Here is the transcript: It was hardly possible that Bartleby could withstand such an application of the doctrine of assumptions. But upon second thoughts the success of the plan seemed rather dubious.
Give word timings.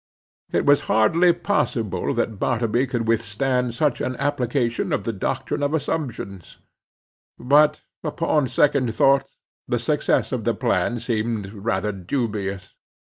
It 0.51 0.65
was 0.65 0.81
hardly 0.89 1.31
possible 1.31 2.11
that 2.15 2.39
Bartleby 2.39 2.87
could 2.87 3.07
withstand 3.07 3.75
such 3.75 4.01
an 4.01 4.15
application 4.15 4.91
of 4.91 5.03
the 5.03 5.13
doctrine 5.13 5.61
of 5.61 5.75
assumptions. 5.75 6.57
But 7.37 7.83
upon 8.03 8.47
second 8.47 8.95
thoughts 8.95 9.37
the 9.67 9.77
success 9.77 10.31
of 10.31 10.43
the 10.43 10.55
plan 10.55 10.97
seemed 10.97 11.53
rather 11.53 11.91
dubious. 11.91 12.73